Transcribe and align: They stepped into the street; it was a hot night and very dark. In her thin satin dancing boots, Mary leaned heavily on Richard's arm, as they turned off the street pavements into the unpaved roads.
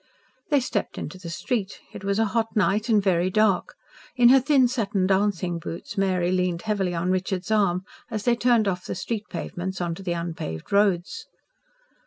They 0.49 0.59
stepped 0.59 0.97
into 0.97 1.19
the 1.19 1.29
street; 1.29 1.79
it 1.93 2.03
was 2.03 2.17
a 2.17 2.25
hot 2.33 2.55
night 2.55 2.89
and 2.89 3.03
very 3.03 3.29
dark. 3.29 3.75
In 4.15 4.29
her 4.29 4.39
thin 4.39 4.67
satin 4.67 5.05
dancing 5.05 5.59
boots, 5.59 5.95
Mary 5.95 6.31
leaned 6.31 6.63
heavily 6.63 6.95
on 6.95 7.11
Richard's 7.11 7.51
arm, 7.51 7.83
as 8.09 8.23
they 8.23 8.35
turned 8.35 8.67
off 8.67 8.83
the 8.87 8.95
street 8.95 9.25
pavements 9.29 9.79
into 9.79 10.01
the 10.01 10.13
unpaved 10.13 10.71
roads. 10.71 11.27